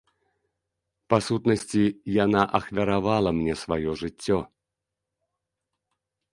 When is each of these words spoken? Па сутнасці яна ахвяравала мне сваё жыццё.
Па 1.13 1.17
сутнасці 1.25 1.83
яна 2.25 2.41
ахвяравала 2.61 3.29
мне 3.43 3.53
сваё 3.65 3.91
жыццё. 4.03 4.43